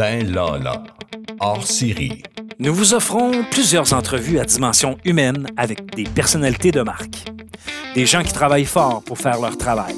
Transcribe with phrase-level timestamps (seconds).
[0.00, 0.82] Ben Lala,
[1.40, 2.22] hors série.
[2.58, 7.30] Nous vous offrons plusieurs entrevues à dimension humaine avec des personnalités de marque.
[7.94, 9.94] Des gens qui travaillent fort pour faire leur travail.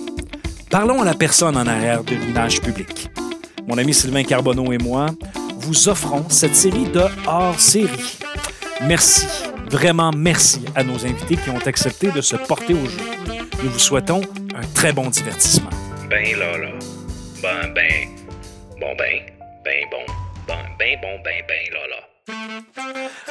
[0.72, 3.10] Parlons à la personne en arrière de l'image publique.
[3.68, 5.06] Mon ami Sylvain Carbonneau et moi
[5.58, 8.18] vous offrons cette série de hors série.
[8.88, 9.28] Merci,
[9.70, 13.04] vraiment merci à nos invités qui ont accepté de se porter au jeu.
[13.62, 14.22] Nous vous souhaitons
[14.56, 15.70] un très bon divertissement.
[16.10, 16.70] Ben là là.
[17.40, 18.08] Ben ben.
[18.80, 19.31] Bon ben.
[19.64, 20.04] Ben bon.
[20.48, 22.12] Ben ben bon ben ben là là.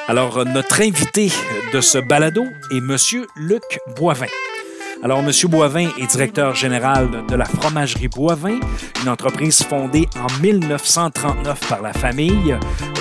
[0.08, 1.32] Alors, euh, notre invité
[1.74, 2.98] de ce balado est M.
[3.36, 3.64] Luc
[3.98, 4.28] Boivin.
[5.04, 5.32] Alors, M.
[5.50, 8.60] Boivin est directeur général de la fromagerie Boivin,
[9.02, 12.58] une entreprise fondée en 1939 par la famille.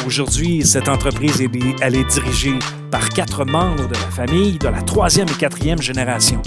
[0.07, 1.43] Aujourd'hui, cette entreprise,
[1.81, 2.59] elle est dirigée
[2.91, 6.43] par quatre membres de la famille de la troisième et quatrième génération.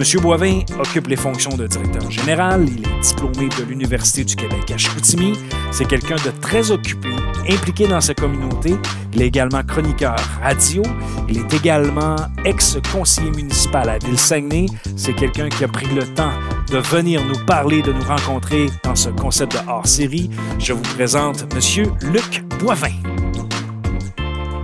[0.00, 0.20] M.
[0.22, 2.66] Boivin occupe les fonctions de directeur général.
[2.66, 5.34] Il est diplômé de l'Université du Québec à Chicoutimi.
[5.72, 7.10] C'est quelqu'un de très occupé,
[7.50, 8.76] impliqué dans sa communauté.
[9.12, 10.82] Il est également chroniqueur radio.
[11.28, 12.16] Il est également
[12.46, 14.66] ex-conseiller municipal à Ville-Saguenay.
[14.96, 16.32] C'est quelqu'un qui a pris le temps
[16.70, 20.30] de venir nous parler, de nous rencontrer dans ce concept de hors-série.
[20.58, 21.92] Je vous présente M.
[22.10, 22.88] Luc Boivin.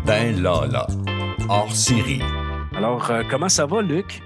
[0.06, 0.86] Ben Lala,
[1.50, 2.22] hors série.
[2.74, 4.22] Alors, euh, comment ça va, Luc?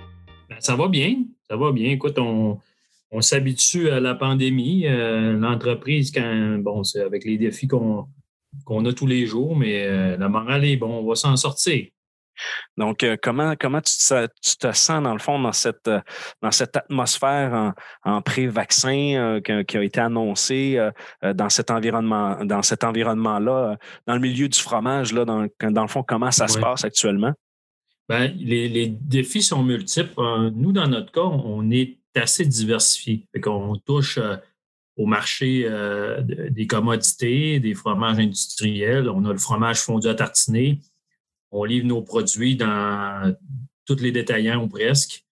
[0.60, 1.24] Ça va bien.
[1.48, 1.90] Ça va bien.
[1.90, 2.58] Écoute, on,
[3.10, 4.86] on s'habitue à la pandémie.
[4.86, 8.06] Euh, L'entreprise, quand bon, c'est avec les défis qu'on
[8.84, 11.86] a tous les jours, mais euh, la morale est bon, on va s'en sortir.
[12.78, 15.90] Donc, euh, comment, comment tu, te, tu te sens, dans le fond, dans cette,
[16.40, 17.72] dans cette atmosphère en,
[18.10, 20.78] en pré-vaccin qui, a- qui a été annoncée
[21.22, 25.82] dans cet environnement, dans cet environnement-là, euh, dans le milieu du fromage, là, dans, dans
[25.82, 27.32] le fond, comment ça se passe actuellement?
[28.10, 30.18] Ben, les, défis sont multiples.
[30.18, 33.24] Euh, Nous, dans notre cas, on est assez diversifié.
[33.40, 34.36] Qu'on touche euh,
[34.96, 39.08] au marché euh, de- des commodités, des fromages industriels.
[39.08, 40.80] On a le fromage fondu à tartiner.
[41.52, 43.32] On livre nos produits dans
[43.86, 45.24] tous les détaillants ou presque.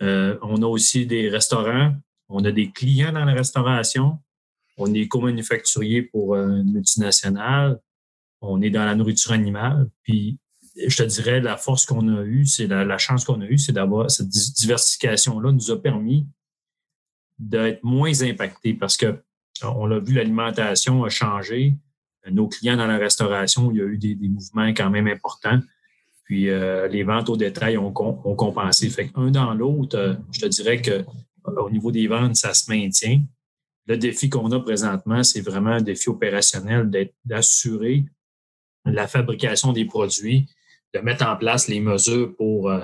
[0.00, 1.94] On a aussi des restaurants.
[2.30, 4.18] On a des clients dans la restauration.
[4.78, 7.80] On est co-manufacturier pour une multinationale.
[8.40, 9.88] On est dans la nourriture animale.
[10.02, 10.38] Puis
[10.76, 13.72] je te dirais, la force qu'on a eue, c'est la, chance qu'on a eue, c'est
[13.72, 16.26] d'avoir cette di- diversification-là nous a permis
[17.38, 21.74] d'être moins impactés parce que euh, on l'a vu, l'alimentation a changé.
[22.30, 25.60] Nos clients dans la restauration, il y a eu des, mouvements quand même importants.
[26.24, 28.88] Puis euh, les ventes au détail ont, com- ont compensé.
[28.88, 31.04] Fait dans l'autre, euh, je te dirais que
[31.44, 33.22] au niveau des ventes, ça se maintient.
[33.86, 36.90] Le défi qu'on a présentement, c'est vraiment un défi opérationnel
[37.24, 38.06] d'assurer
[38.86, 40.46] la fabrication des produits,
[40.94, 42.80] de mettre en place les mesures pour euh,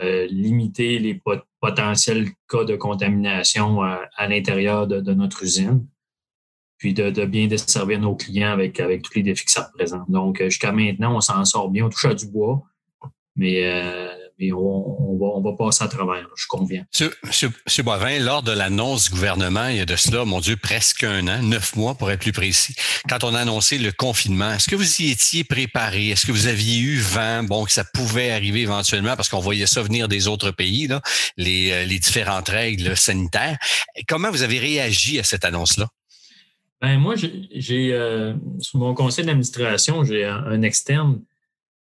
[0.00, 5.86] euh, limiter les pot- potentiels cas de contamination euh, à l'intérieur de, notre usine,
[6.78, 10.10] puis de, bien desservir nos clients avec, avec tous les défis que ça représente.
[10.10, 12.62] Donc, jusqu'à maintenant, on s'en sort bien, on touche à du bois,
[13.36, 13.62] mais,
[14.40, 16.84] mais on, on va, on va passer à travers, là, je conviens.
[17.24, 21.04] Monsieur Boivin, lors de l'annonce du gouvernement, il y a de cela, mon Dieu, presque
[21.04, 22.74] un an, neuf mois pour être plus précis,
[23.08, 26.08] quand on a annoncé le confinement, est-ce que vous y étiez préparé?
[26.10, 29.66] Est-ce que vous aviez eu vent, bon, que ça pouvait arriver éventuellement parce qu'on voyait
[29.66, 31.02] ça venir des autres pays, là,
[31.36, 33.58] les, euh, les différentes règles sanitaires?
[34.08, 35.88] Comment vous avez réagi à cette annonce-là?
[36.82, 41.20] Ben, moi, j'ai- j'ai euh, sur mon conseil d'administration, j'ai un, un externe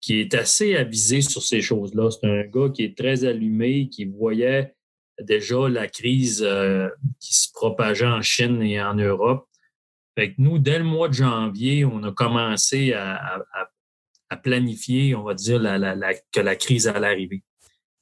[0.01, 2.11] qui est assez avisé sur ces choses-là.
[2.11, 4.75] C'est un gars qui est très allumé, qui voyait
[5.23, 6.89] déjà la crise euh,
[7.21, 9.49] qui se propageait en Chine et en Europe.
[10.17, 13.45] Fait que nous, dès le mois de janvier, on a commencé à,
[14.43, 15.61] planifier, on va dire,
[16.33, 17.43] que la crise allait arriver.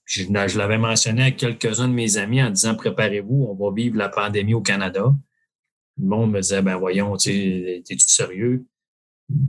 [0.05, 0.25] Je,
[0.59, 4.55] l'avais mentionné à quelques-uns de mes amis en disant préparez-vous, on va vivre la pandémie
[4.55, 5.15] au Canada.
[5.99, 8.67] Le monde me disait, ben voyons, tu sais, t'es-tu sérieux?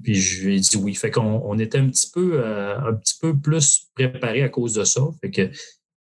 [0.04, 0.96] Puis je lui ai dit oui.
[0.96, 4.74] Fait qu'on on était un petit peu euh, un petit peu plus préparés à cause
[4.74, 5.02] de ça.
[5.22, 5.50] Fait que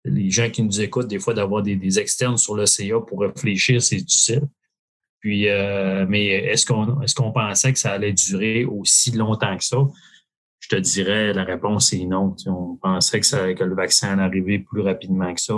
[0.04, 3.82] les gens qui nous écoutent, des fois, d'avoir des, externes sur le CA pour réfléchir,
[3.82, 4.42] c'est utile.
[5.20, 9.76] Puis, euh, mais est-ce qu'on est-ce pensait que ça allait durer aussi longtemps que ça?
[10.60, 12.34] Je te dirais, la réponse est non.
[12.46, 15.54] On pensait que, ça, que le vaccin allait arriver plus rapidement que ça.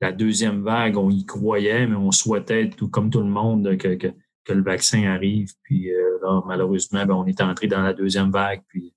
[0.00, 4.12] La deuxième vague, on y croyait, mais on souhaitait, tout comme tout le monde, que,
[4.44, 5.52] que le vaccin arrive.
[5.62, 8.62] Puis euh, là, malheureusement, ben, on est entré dans la deuxième vague.
[8.68, 8.92] Puis,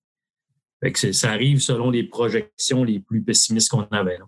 [0.82, 4.18] que ça arrive selon les projections les plus pessimistes qu'on avait.
[4.18, 4.26] là.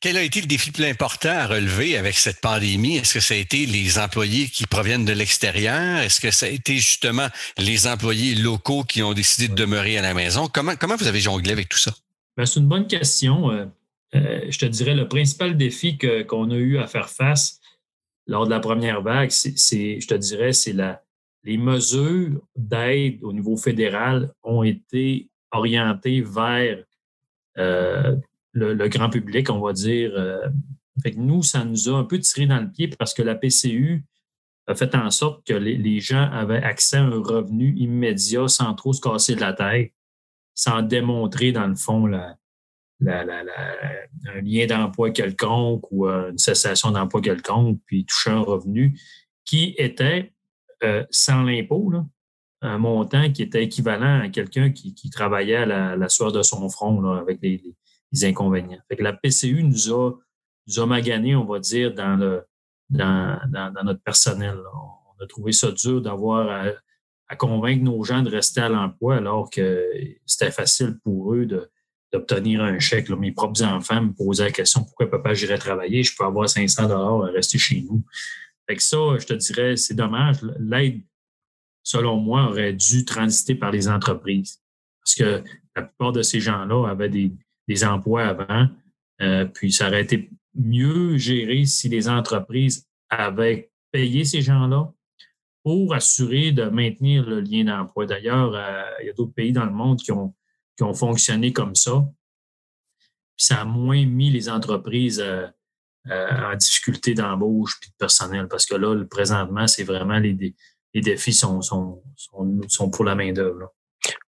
[0.00, 2.96] Quel a été le défi le plus important à relever avec cette pandémie?
[2.96, 5.98] Est-ce que ça a été les employés qui proviennent de l'extérieur?
[5.98, 7.28] Est-ce que ça a été justement
[7.58, 10.48] les employés locaux qui ont décidé de demeurer à la maison?
[10.52, 11.92] Comment, comment vous avez jonglé avec tout ça?
[12.36, 13.50] Ben, c'est une bonne question.
[13.50, 13.64] Euh,
[14.14, 17.60] euh, je te dirais, le principal défi qu'on a eu à faire face
[18.26, 21.02] lors de la première vague, c'est, je te dirais, c'est la,
[21.44, 26.84] les mesures d'aide au niveau fédéral ont été orientées vers
[27.58, 28.16] euh,
[28.52, 30.12] le, grand public, on va dire.
[30.14, 30.48] Euh.
[31.16, 34.04] nous, ça nous a un peu tiré dans le pied parce que la PCU
[34.66, 38.92] a fait en sorte que les, gens avaient accès à un revenu immédiat sans trop
[38.92, 39.92] se casser de la tête,
[40.54, 42.36] sans démontrer, dans le fond, la,
[43.04, 48.98] un lien d'emploi quelconque ou euh, une cessation d'emploi quelconque, puis toucher un revenu
[49.44, 50.32] qui était
[50.82, 51.92] euh, sans l'impôt,
[52.62, 57.04] un montant qui était équivalent à quelqu'un qui, travaillait à la, sueur de son front
[57.12, 57.62] avec les,
[58.22, 58.80] inconvénients.
[58.88, 60.12] Fait que la PCU nous a,
[60.66, 62.46] nous a magané, on va dire, dans, le,
[62.88, 63.38] dans,
[63.84, 64.58] notre personnel.
[64.74, 66.72] On a trouvé ça dur d'avoir à,
[67.28, 69.86] à, convaincre nos gens de rester à l'emploi alors que
[70.24, 71.70] c'était facile pour eux de,
[72.18, 73.10] d'obtenir un chèque.
[73.10, 76.88] Mes propres enfants me posaient la question pourquoi papa j'irais travailler, je peux avoir 500
[76.88, 78.04] dollars à rester chez nous.
[78.68, 80.38] Fait que ça, je te dirais, c'est dommage.
[80.58, 81.02] L'aide,
[81.82, 84.60] selon moi, aurait dû transiter par les entreprises.
[85.04, 85.44] Parce que
[85.76, 88.68] la plupart de ces gens-là avaient des, emplois avant,
[89.22, 94.92] euh, puis ça aurait été mieux géré si les entreprises avaient payé ces gens-là
[95.62, 98.06] pour assurer de maintenir le lien d'emploi.
[98.06, 100.34] D'ailleurs, euh, il y a d'autres pays dans le monde qui ont
[100.76, 102.04] qui ont fonctionné comme ça.
[103.36, 105.46] Puis ça a moins mis les entreprises euh,
[106.08, 110.54] euh, en difficulté d'embauche et de personnel parce que là, présentement, c'est vraiment les,
[110.94, 112.02] défis sont, sont,
[112.68, 113.74] sont, pour la main-d'œuvre.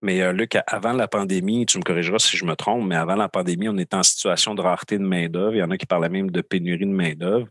[0.03, 3.17] Mais euh, Luc, avant la pandémie, tu me corrigeras si je me trompe, mais avant
[3.17, 5.55] la pandémie, on était en situation de rareté de main-d'œuvre.
[5.55, 7.47] Il y en a qui parlaient même de pénurie de main-d'œuvre.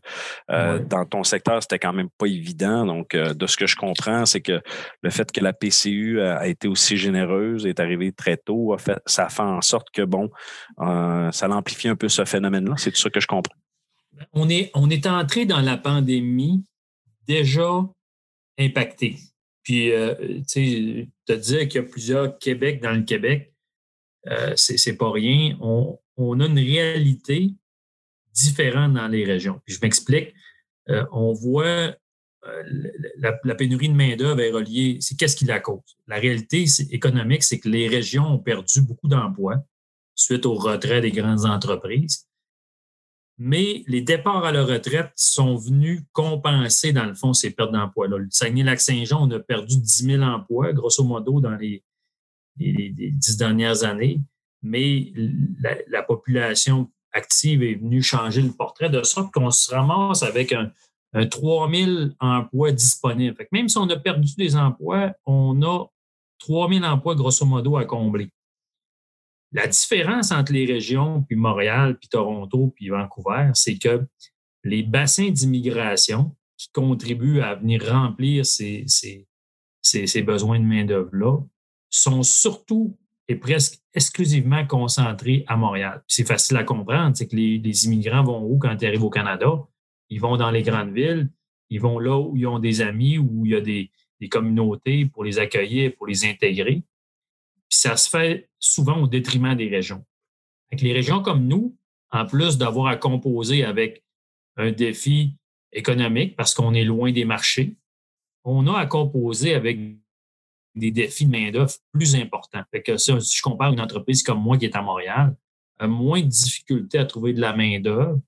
[0.50, 2.86] Euh, dans ton secteur, c'était quand même pas évident.
[2.86, 4.60] Donc, euh, de ce que je comprends, c'est que
[5.02, 8.98] le fait que la PCU a, été aussi généreuse, est arrivée très tôt, a fait,
[9.06, 10.30] ça fait en sorte que, bon,
[10.78, 12.74] ça l'amplifie un peu ce phénomène-là.
[12.76, 13.56] C'est tout ça que je comprends.
[14.32, 16.64] On est, on est entré dans la pandémie
[17.26, 17.82] déjà
[18.58, 19.16] impacté.
[19.66, 23.52] Puis, euh, tu sais, te dire qu'il y a plusieurs Québec dans le Québec,
[24.28, 25.58] euh, c'est pas rien.
[25.60, 25.98] On,
[26.40, 27.52] a une réalité
[28.32, 29.60] différente dans les régions.
[29.64, 30.32] Puis je m'explique.
[30.88, 31.96] Euh, on voit
[33.16, 34.98] la, pénurie de main-d'œuvre est reliée.
[35.00, 35.96] C'est qu'est-ce qui la cause?
[36.06, 39.64] La réalité économique, c'est que les régions ont perdu beaucoup d'emplois
[40.14, 42.28] suite au retrait des grandes entreprises
[43.38, 48.08] mais les départs à la retraite sont venus compenser, dans le fond, ces pertes d'emploi.
[48.08, 51.82] Le Saguenay-Lac-Saint-Jean, on a perdu 10 000 emplois, grosso modo, dans les,
[52.56, 54.20] dix dernières années,
[54.62, 55.12] mais
[55.88, 60.72] la, population active est venue changer le portrait de sorte qu'on se ramasse avec un,
[61.30, 61.90] 3 000
[62.20, 63.46] emplois disponibles.
[63.50, 65.86] même si on a perdu des emplois, on a
[66.40, 68.28] 3 000 emplois, grosso modo, à combler.
[69.56, 74.06] La différence entre les régions, puis Montréal, puis Toronto, puis Vancouver, c'est que
[74.64, 78.84] les bassins d'immigration qui contribuent à venir remplir ces,
[80.26, 81.38] besoins de main-d'œuvre-là
[81.88, 82.98] sont surtout
[83.28, 86.04] et presque exclusivement concentrés à Montréal.
[86.06, 89.48] C'est facile à comprendre, c'est que les, immigrants vont où quand ils arrivent au Canada?
[90.10, 91.30] Ils vont dans les grandes villes,
[91.70, 93.90] ils vont là où ils ont des amis, où il y a des
[94.28, 96.84] communautés pour les accueillir, pour les intégrer.
[97.68, 100.04] Puis ça se fait souvent au détriment des régions.
[100.72, 101.76] les régions comme nous,
[102.10, 104.04] en plus d'avoir à composer avec
[104.56, 105.36] un défi
[105.72, 107.76] économique parce qu'on est loin des marchés,
[108.44, 109.78] on a à composer avec
[110.74, 112.62] des défis de main-d'œuvre plus importants.
[112.96, 115.36] Si je compare une entreprise comme moi qui est à Montréal,
[115.78, 118.20] a moins de difficultés à trouver de la main-d'œuvre,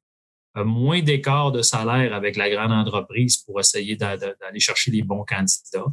[0.56, 5.86] moins d'écart de salaire avec la grande entreprise pour essayer d'aller chercher les bons candidats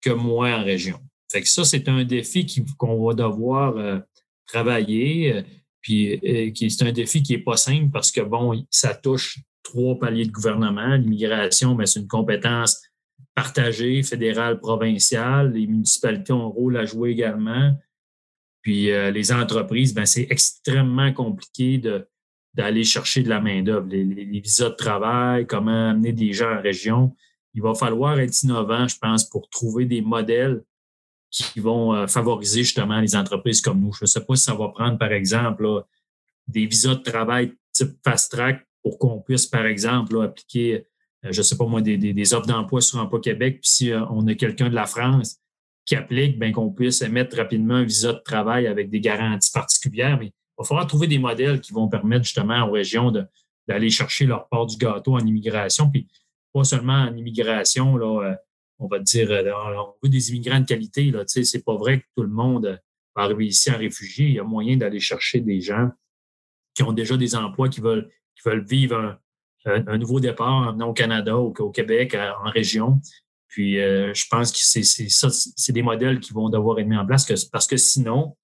[0.00, 1.00] que moi en région.
[1.30, 2.46] Fait que ça, c'est un défi
[2.78, 3.98] qu'on va devoir euh,
[4.46, 5.34] travailler.
[5.34, 5.42] Euh,
[5.82, 9.98] puis euh, c'est un défi qui n'est pas simple parce que, bon, ça touche trois
[9.98, 10.94] paliers de gouvernement.
[10.96, 12.80] L'immigration, ben, c'est une compétence
[13.34, 15.52] partagée, fédérale, provinciale.
[15.52, 17.76] Les municipalités ont un rôle à jouer également.
[18.62, 21.80] Puis les entreprises, ben, c'est extrêmement compliqué
[22.54, 23.86] d'aller chercher de la main-d'œuvre.
[23.88, 27.14] Les, visas de travail, comment amener des gens en région.
[27.54, 30.62] Il va falloir être innovant, je pense, pour trouver des modèles
[31.30, 33.92] qui vont euh, favoriser justement les entreprises comme nous.
[33.92, 35.84] Je ne sais pas si ça va prendre, par exemple,
[36.46, 40.86] des visas de travail type fast-track pour qu'on puisse, par exemple, appliquer,
[41.24, 43.60] euh, je ne sais pas moi, des, offres d'emploi sur Emploi Québec.
[43.60, 45.36] Puis si euh, on a quelqu'un de la France
[45.84, 50.18] qui applique, bien qu'on puisse émettre rapidement un visa de travail avec des garanties particulières.
[50.18, 53.12] Mais il va falloir trouver des modèles qui vont permettre justement aux régions
[53.66, 55.90] d'aller chercher leur part du gâteau en immigration.
[55.90, 56.06] Puis
[56.52, 58.36] pas seulement en immigration, là,
[58.78, 61.10] on va dire, euh, on veut des immigrants de qualité.
[61.10, 62.80] Là, c'est pas vrai que tout le monde
[63.16, 64.26] va arriver ici en réfugié.
[64.26, 65.90] Il y a moyen d'aller chercher des gens
[66.74, 69.18] qui ont déjà des emplois, qui veulent, qui veulent vivre
[69.64, 73.00] un, nouveau départ au Canada, au, au Québec, en région.
[73.48, 77.04] Puis je pense que c'est ça, c'est des modèles qui vont devoir être mis en
[77.04, 78.36] place parce que sinon,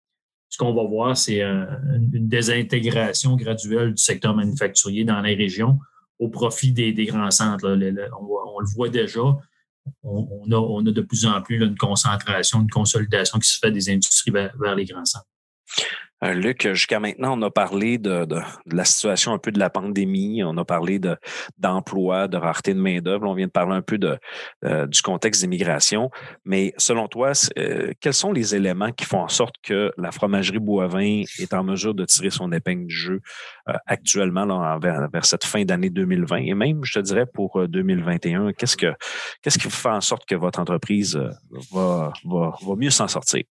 [0.48, 5.78] ce qu'on va voir, c'est une désintégration graduelle du secteur manufacturier dans les régions
[6.18, 7.66] au profit des, grands centres.
[7.66, 9.20] on, le voit déjà.
[10.02, 14.30] On, a, de plus en plus une concentration, une consolidation qui se fait des industries
[14.30, 15.26] vers les grands centres.
[16.24, 18.26] Euh, Luc, jusqu'à maintenant, on a parlé de,
[18.66, 20.98] la situation un peu de la pandémie, on a parlé
[21.58, 23.98] d'emploi, de, rareté de main-d'œuvre, on vient de parler un peu
[24.64, 26.10] euh, du contexte d'immigration.
[26.44, 30.58] Mais selon toi, euh, quels sont les éléments qui font en sorte que la fromagerie
[30.58, 33.20] Boivin est en mesure de tirer son épingle du jeu
[33.86, 38.52] actuellement vers, cette fin d'année 2020 et même, je te dirais, pour 2021?
[38.52, 38.94] Qu'est-ce, que,
[39.42, 41.18] qu'est-ce qui fait en sorte que votre entreprise
[41.72, 42.12] va
[42.76, 43.44] mieux s'en sortir?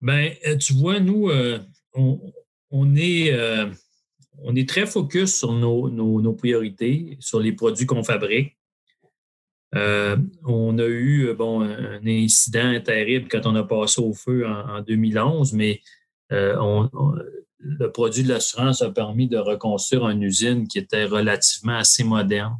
[0.00, 1.58] Ben, euh, tu vois, nous, euh,
[1.94, 3.66] on, est, euh,
[4.42, 8.56] on est très focus sur nos, priorités, sur les produits qu'on fabrique.
[9.72, 15.52] on a eu bon, un incident terrible quand on a passé au feu en, 2011,
[15.54, 15.82] mais
[16.30, 22.56] le produit de l'assurance a permis de reconstruire une usine qui était relativement assez moderne.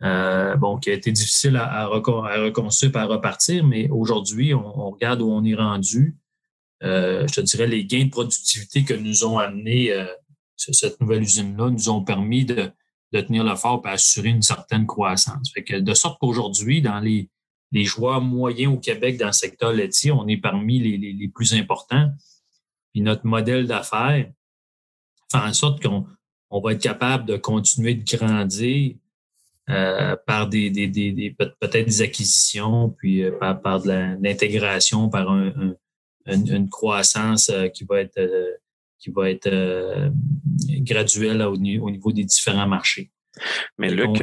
[0.00, 5.30] Bon, qui a été difficile à, reconstruire et à repartir, mais aujourd'hui, on, regarde où
[5.30, 6.16] on est rendu.
[6.82, 10.06] Euh, je te dirais, les gains de productivité que nous ont amenés euh,
[10.56, 12.72] cette nouvelle usine-là nous ont permis de,
[13.12, 15.50] tenir le fort et assurer une certaine croissance.
[15.54, 17.30] de sorte qu'aujourd'hui, dans les,
[17.72, 22.10] joueurs moyens au Québec dans le secteur laitier, on est parmi les, plus importants.
[22.92, 24.30] Puis notre modèle d'affaires
[25.30, 28.96] fait en sorte qu'on va être capable de continuer de grandir
[29.68, 30.70] euh, par des,
[31.36, 35.74] peut-être des acquisitions, puis par, de l'intégration, par un
[36.26, 38.52] une, croissance euh, qui va être, euh,
[38.98, 40.10] qui va être euh,
[40.80, 43.10] graduelle au, niveau des différents marchés.
[43.78, 44.22] Mais Luc,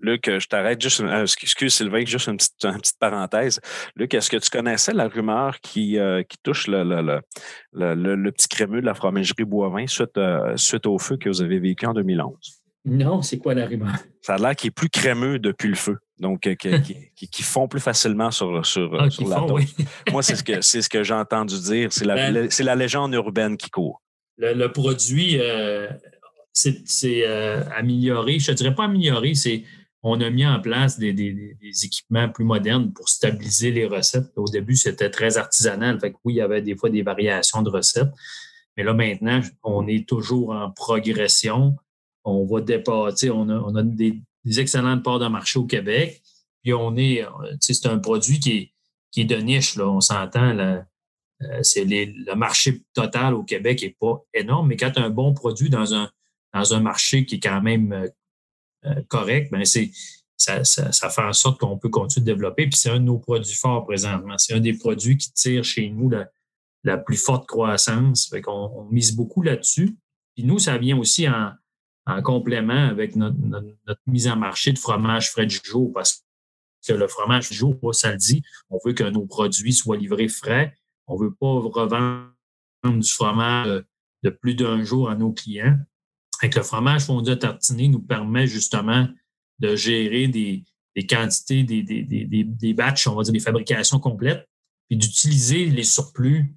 [0.00, 1.02] Luc, je t'arrête juste.
[1.42, 3.60] excuse Sylvain, juste une petite, petite parenthèse.
[3.94, 7.20] Luc, est-ce que tu connaissais la rumeur qui, qui touche le, le,
[7.72, 10.18] le, le, petit crémeux de la fromagerie Boivin suite,
[10.56, 12.59] suite au feu que vous avez vécu en 2011?
[12.84, 13.92] Non, c'est quoi la rumeur?
[14.22, 15.98] Ça a l'air qu'il est plus crémeux depuis le feu.
[16.18, 16.54] Donc, euh,
[17.16, 19.40] qui, font plus facilement sur, sur, ah, sur la
[20.10, 21.92] Moi, c'est ce que, c'est ce que j'ai entendu dire.
[21.92, 24.02] C'est la, ben, la, légende urbaine qui court.
[24.36, 25.88] Le, produit, euh,
[26.52, 28.38] c'est, euh, amélioré.
[28.38, 29.64] Je ne dirais pas amélioré, c'est
[30.02, 34.32] on a mis en place des, des, équipements plus modernes pour stabiliser les recettes.
[34.36, 36.00] Au début, c'était très artisanal.
[36.00, 38.08] Fait que oui, il y avait des fois des variations de recettes.
[38.78, 41.76] Mais là, maintenant, on est toujours en progression
[42.24, 44.20] on va dépasser, on a, on a des,
[44.58, 46.22] excellentes parts de marché au Québec.
[46.62, 47.24] Puis on est,
[47.60, 48.72] c'est un produit qui est,
[49.10, 50.58] qui de niche, là, on s'entend.
[50.58, 50.80] Euh,
[51.40, 55.94] le marché total au Québec n'est pas énorme, mais quand tu un bon produit dans
[55.94, 56.10] un,
[56.80, 58.08] marché qui est quand même euh,
[58.86, 59.90] euh, correct, ben c'est,
[60.36, 62.66] ça, ça, fait en sorte qu'on peut continuer de développer.
[62.66, 64.36] Puis c'est un de nos produits forts présentement.
[64.38, 66.28] C'est un des produits qui tire chez nous la,
[66.84, 68.28] la plus forte croissance.
[68.28, 69.96] Fait qu'on on mise beaucoup là-dessus.
[70.34, 71.52] Puis nous, ça vient aussi en,
[72.10, 73.36] en complément avec notre,
[74.06, 76.24] mise en marché de fromage frais du jour, parce
[76.86, 80.28] que le fromage du jour, ça le dit, on veut que nos produits soient livrés
[80.28, 80.74] frais.
[81.06, 82.30] On ne veut pas revendre
[82.84, 83.84] du fromage
[84.22, 85.78] de plus d'un jour à nos clients.
[86.42, 89.08] Avec le fromage fondu à tartiner nous permet justement
[89.58, 90.64] de gérer des,
[91.08, 94.48] quantités, des, des, des, des, batchs, on va dire des fabrications complètes,
[94.88, 96.54] puis d'utiliser les surplus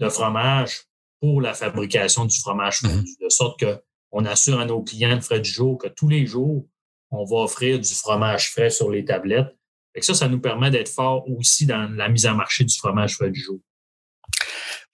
[0.00, 0.82] de fromage
[1.20, 3.24] pour la fabrication du fromage fondu, mm-hmm.
[3.24, 3.80] de sorte que
[4.12, 6.66] on assure à nos clients de frais du jour que tous les jours,
[7.10, 9.54] on va offrir du fromage frais sur les tablettes.
[9.94, 13.16] Et ça, ça nous permet d'être fort aussi dans la mise en marché du fromage
[13.16, 13.58] frais du jour.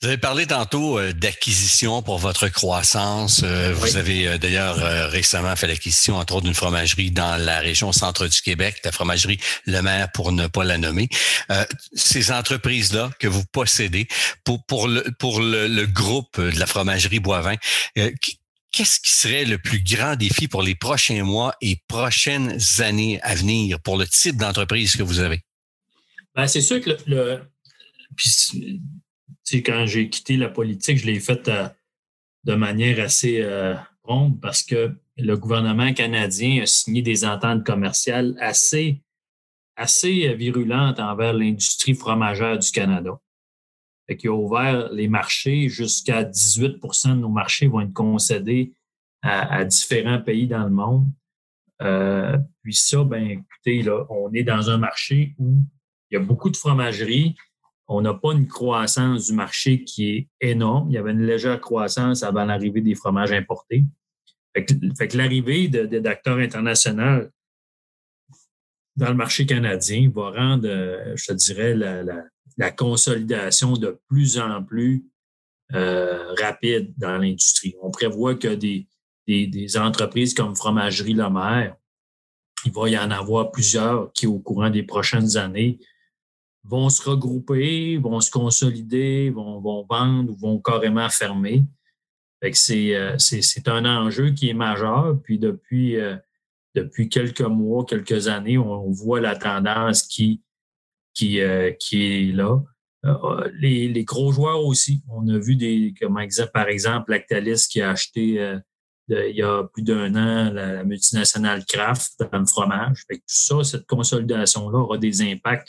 [0.03, 3.41] Vous avez parlé tantôt euh, d'acquisition pour votre croissance.
[3.43, 4.77] Euh, vous avez euh, d'ailleurs
[5.11, 9.39] récemment fait l'acquisition, entre autres, d'une fromagerie dans la région centre du Québec, la fromagerie
[9.65, 11.09] Le Maire, pour ne pas la nommer.
[11.95, 14.07] ces entreprises-là que vous possédez
[14.45, 17.57] pour, pour, le, pour le, groupe de la fromagerie Boivin,
[18.77, 23.35] qu'est-ce qui serait le plus grand défi pour les prochains mois et prochaines années à
[23.35, 25.41] venir pour le type d'entreprise que vous avez?
[26.35, 27.41] Ben, c'est sûr que le,
[29.65, 31.67] quand j'ai quitté la politique, je l'ai fait euh,
[32.45, 38.37] de manière assez euh, ronde parce que le gouvernement canadien a signé des ententes commerciales
[38.39, 39.01] assez,
[39.77, 43.19] assez virulentes envers l'industrie fromagère du Canada
[44.15, 48.73] qui a ouvert les marchés jusqu'à 18% de nos marchés vont être concédés
[49.23, 51.07] à, différents pays dans le monde.
[51.83, 55.63] Euh, puis ça, ben écoutez, là, on est dans un marché où
[56.11, 57.35] il y a beaucoup de fromageries.
[57.89, 60.91] On n'a pas une croissance du marché qui est énorme.
[60.91, 63.85] Il y avait une légère croissance avant l'arrivée des fromages importés.
[64.55, 67.27] Fait que, l'arrivée d'acteurs internationaux
[68.97, 72.25] dans le marché canadien va rendre, euh, je te dirais, la,
[72.71, 75.07] consolidation de plus en plus
[75.75, 77.75] euh, rapide dans l'industrie.
[77.83, 78.87] On prévoit que des,
[79.27, 81.77] des, des, entreprises comme Fromagerie Lemaire,
[82.65, 85.79] il va y en avoir plusieurs qui, au courant des prochaines années,
[86.65, 91.65] vont se regrouper, vont se consolider, vont, vont vendre ou vont carrément fermer.
[92.45, 95.21] Euh, c'est un enjeu qui est majeur.
[95.23, 96.17] Puis depuis, euh,
[96.75, 100.43] depuis quelques mois, quelques années, on voit la tendance qui,
[101.17, 102.61] qui, euh, qui est là.
[103.61, 105.01] Les, les, gros joueurs aussi.
[105.09, 108.57] On a vu des, comme exemple, par exemple, Lactalis qui a acheté
[109.09, 113.05] il y a plus d'un an la, multinationale Kraft dans le fromage.
[113.09, 115.69] Tout ça, cette consolidation-là aura des impacts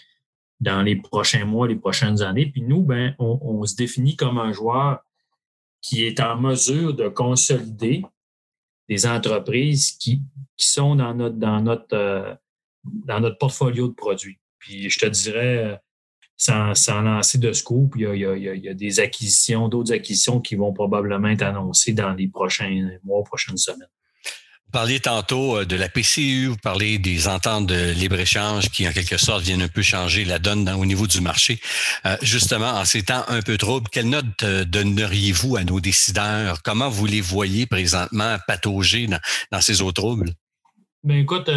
[0.59, 2.47] dans les prochains mois, les prochaines années.
[2.47, 5.03] Puis nous, ben, on, se définit comme un joueur
[5.81, 8.03] qui est en mesure de consolider
[8.89, 10.21] des entreprises qui,
[10.59, 12.33] sont dans notre, dans, notre, euh,
[12.83, 14.39] dans notre portfolio de produits.
[14.67, 15.75] Puis je te dirais, euh,
[16.35, 18.99] sans, sans lancer de scoop, il y a, il y a, il y a des
[18.99, 23.87] acquisitions, d'autres acquisitions qui vont probablement être annoncées dans les prochains mois, prochaines semaines.
[24.65, 28.91] Vous parliez tantôt euh, de la PCU, vous parlez des ententes de libre-échange qui, en
[28.91, 31.61] quelque sorte, viennent un peu changer la donne au niveau du marché.
[32.05, 36.61] Euh, justement, en ces temps un peu troubles, quelle note donneriez-vous à nos décideurs?
[36.61, 40.33] Comment vous les voyez présentement patauger dans, ces eaux troubles?
[41.05, 41.49] Bien, écoute,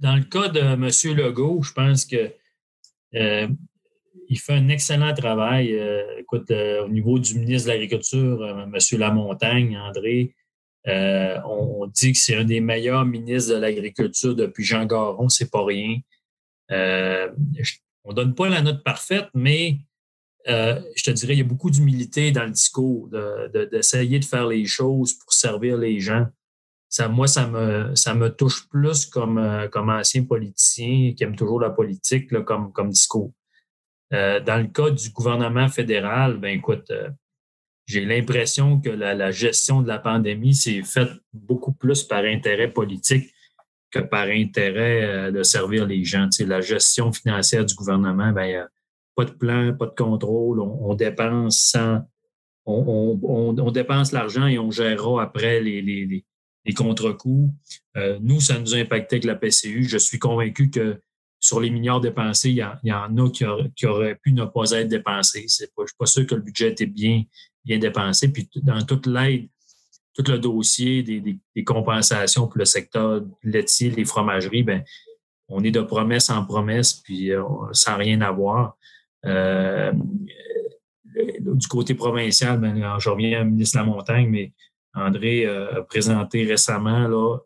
[0.00, 1.16] dans le cas de M.
[1.16, 2.32] Legault, je pense que
[3.12, 5.76] il fait un excellent travail.
[6.18, 8.98] écoute, au niveau du ministre de l'Agriculture, M.
[8.98, 10.34] Lamontagne, André,
[10.88, 15.50] euh, on, dit que c'est un des meilleurs ministres de l'Agriculture depuis Jean Garon, c'est
[15.50, 15.98] pas rien.
[16.70, 17.28] Euh,
[18.04, 19.78] on donne pas la note parfaite, mais
[20.48, 23.08] euh, je te dirais, il y a beaucoup d'humilité dans le discours,
[23.72, 26.26] d'essayer de, faire les choses pour servir les gens.
[26.90, 31.36] Ça, moi, ça me, ça me touche plus comme, euh, comme ancien politicien qui aime
[31.36, 33.32] toujours la politique comme, comme discours.
[34.10, 36.92] dans le cas du gouvernement fédéral, ben écoute,
[37.90, 43.34] j'ai l'impression que la, gestion de la pandémie s'est faite beaucoup plus par intérêt politique
[43.90, 46.28] que par intérêt euh, de servir les gens.
[46.46, 48.68] la gestion financière du gouvernement, ben,
[49.16, 52.02] pas de plan, pas de contrôle, on, dépense sans,
[52.64, 56.24] on, dépense l'argent et on gérera après les,
[56.74, 57.52] contre-coups.
[57.96, 59.84] Euh, nous, ça nous a impacté avec la PCU.
[59.84, 61.00] Je suis convaincu que
[61.38, 65.46] sur les milliards dépensés, il y, en a qui, auraient pu ne pas être dépensés.
[65.48, 67.24] Pas, je ne suis pas sûr que le budget était bien,
[67.64, 68.30] dépensé.
[68.30, 69.48] Puis dans toute l'aide,
[70.14, 74.84] tout le dossier des, compensations pour le secteur laitier, les fromageries, ben,
[75.48, 77.42] on est de promesse en promesse, puis euh,
[77.72, 78.76] sans rien avoir.
[79.24, 79.92] Euh,
[81.40, 84.52] du côté provincial, ben, je reviens au ministre de la Montagne, mais
[84.94, 87.38] André euh, a présenté récemment là,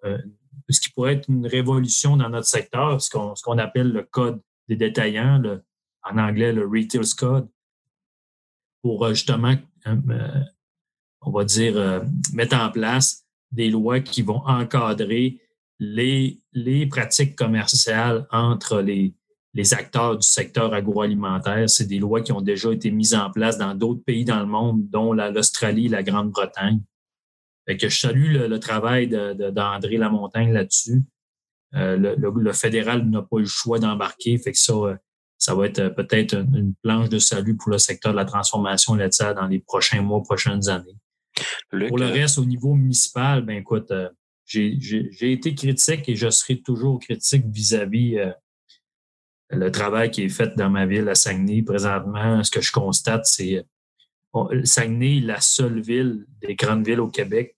[0.70, 4.76] ce qui pourrait être une révolution dans notre secteur, ce qu'on appelle le code des
[4.76, 5.42] détaillants,
[6.02, 7.48] en anglais le Retail Code,
[8.82, 9.54] pour justement
[9.86, 10.44] euh,
[11.20, 12.00] on va dire, euh,
[12.32, 15.40] mettre en place des lois qui vont encadrer
[15.78, 19.14] les, les pratiques commerciales entre les,
[19.54, 21.68] les acteurs du secteur agroalimentaire.
[21.68, 24.46] C'est des lois qui ont déjà été mises en place dans d'autres pays dans le
[24.46, 26.80] monde, dont l'Australie la Grande-Bretagne.
[27.66, 31.02] Que je salue le, travail d'André de, Lamontagne là-dessus.
[31.74, 34.38] Euh, le, le, fédéral n'a pas eu le choix d'embarquer.
[34.38, 34.74] Fait que ça,
[35.44, 38.94] ça va être euh, peut-être une planche de salut pour le secteur de la transformation
[38.94, 40.96] laitière dans les prochains mois, prochaines années.
[41.88, 44.08] pour le euh, reste, au niveau municipal, ben écoute, euh,
[44.46, 48.18] j'ai été critique et je serai toujours critique vis-à-vis
[49.48, 51.62] le travail qui est fait dans ma ville à Saguenay.
[51.62, 53.64] Présentement, ce que je constate, c'est
[54.64, 57.56] Saguenay est la seule ville des grandes villes au Québec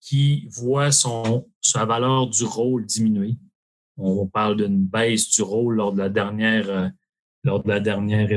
[0.00, 3.36] qui voit sa valeur du rôle diminuer.
[3.96, 6.88] On parle d'une baisse du rôle lors de la dernière, euh,
[7.44, 8.28] lors de la dernière,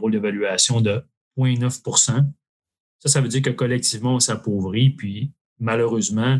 [0.00, 1.02] rôle d'évaluation de
[1.36, 2.24] 0,9%
[3.00, 4.90] Ça, ça veut dire que collectivement, on s'appauvrit.
[4.90, 6.38] Puis, malheureusement,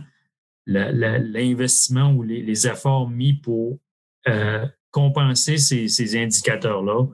[0.66, 3.78] l'investissement ou les, efforts mis pour
[4.28, 7.07] euh, compenser ces, indicateurs-là,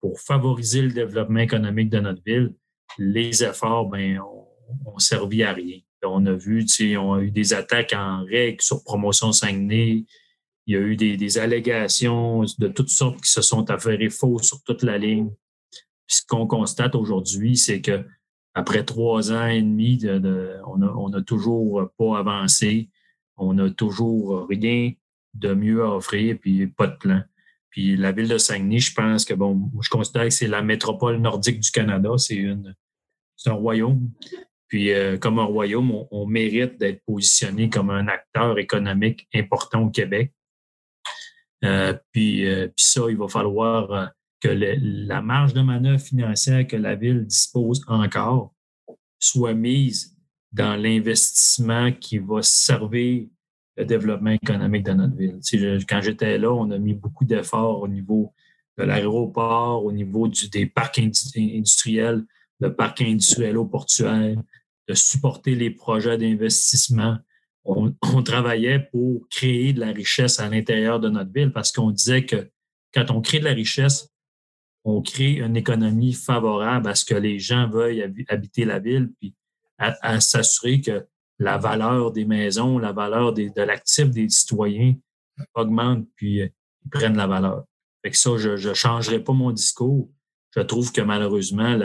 [0.00, 2.54] pour favoriser le développement économique de notre ville,
[2.98, 5.78] les efforts ben, ont, servi à rien.
[6.02, 10.04] On a vu, on a eu des attaques en règle sur promotion Saguenay,
[10.66, 14.62] il y a eu des, allégations de toutes sortes qui se sont avérées fausses sur
[14.62, 15.30] toute la ligne.
[16.06, 18.04] ce qu'on constate aujourd'hui, c'est que
[18.54, 20.00] après trois ans et demi,
[20.66, 22.90] on n'a toujours pas avancé.
[23.36, 24.92] On n'a toujours rien
[25.34, 27.22] de mieux à offrir, puis pas de plan.
[27.70, 31.18] Puis la ville de Saguenay, je pense que, bon, je considère que c'est la métropole
[31.18, 32.10] nordique du Canada.
[32.18, 32.44] C'est
[33.46, 34.10] un royaume.
[34.68, 39.90] Puis, euh, comme un royaume, on mérite d'être positionné comme un acteur économique important au
[39.90, 40.32] Québec.
[41.60, 47.26] puis, puis, ça, il va falloir que la marge de manœuvre financière que la ville
[47.26, 48.54] dispose encore
[49.18, 50.16] soit mise
[50.52, 53.28] dans l'investissement qui va servir
[53.80, 55.40] le développement économique de notre ville.
[55.88, 58.32] quand j'étais là, on a mis beaucoup d'efforts au niveau
[58.76, 62.24] de l'aéroport, au niveau des parcs industriels,
[62.60, 64.36] le parc industriel au portuaire,
[64.86, 67.16] de supporter les projets d'investissement.
[67.64, 71.90] On, on, travaillait pour créer de la richesse à l'intérieur de notre ville parce qu'on
[71.90, 72.50] disait que
[72.92, 74.10] quand on crée de la richesse,
[74.84, 79.34] on crée une économie favorable à ce que les gens veuillent habiter la ville, puis
[79.78, 81.06] à, s'assurer que
[81.40, 84.94] la valeur des maisons, la valeur de l'actif des citoyens
[85.54, 86.48] augmente, puis euh,
[86.84, 87.64] ils prennent la valeur.
[88.02, 90.10] Fait que ça, je ne changerai pas mon discours.
[90.54, 91.78] Je trouve que malheureusement,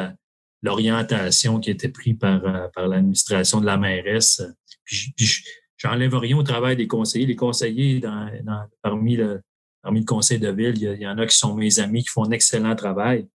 [0.61, 4.43] l'orientation qui était prise par, euh, par l'administration de la mairesse,
[4.83, 5.13] puis,
[5.77, 7.25] j'enlève rien au travail des conseillers.
[7.25, 8.29] Les conseillers, dans,
[8.81, 9.41] parmi le,
[9.81, 12.25] parmi le conseil de ville, il y, en a qui sont mes amis, qui font
[12.25, 13.27] un excellent travail.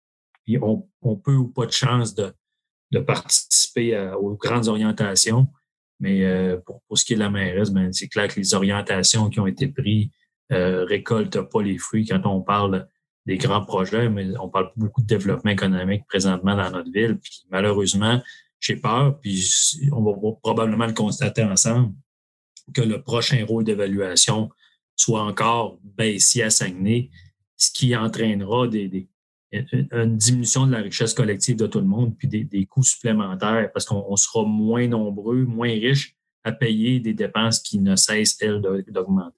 [0.44, 2.33] Puis on, on peut ou pas de chance de,
[2.92, 5.48] de participer aux grandes orientations.
[6.00, 8.54] Mais euh, pour, pour, ce qui est de la mairesse, ben, c'est clair que les
[8.54, 10.08] orientations qui ont été prises
[10.52, 12.88] euh, récoltent pas les fruits quand on parle
[13.26, 17.18] des grands projets, mais on parle beaucoup de développement économique présentement dans notre ville.
[17.18, 18.20] Puis malheureusement,
[18.58, 19.46] j'ai peur, puis
[19.92, 21.94] on va probablement le constater ensemble,
[22.74, 24.50] que le prochain rôle d'évaluation
[24.96, 27.10] soit encore baissier à Saguenay,
[27.56, 29.08] ce qui entraînera des,
[29.52, 33.84] une diminution de la richesse collective de tout le monde, puis des, coûts supplémentaires, parce
[33.84, 39.36] qu'on sera moins nombreux, moins riches à payer des dépenses qui ne cessent, elles, d'augmenter.